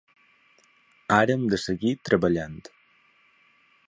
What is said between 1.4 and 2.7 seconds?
de seguir treballant.